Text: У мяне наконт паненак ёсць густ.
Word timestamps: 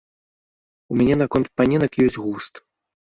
У 0.95 0.97
мяне 1.01 1.15
наконт 1.23 1.47
паненак 1.61 1.91
ёсць 2.07 2.21
густ. 2.25 2.53